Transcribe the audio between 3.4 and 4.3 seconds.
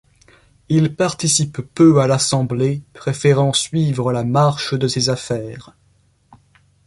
suivre la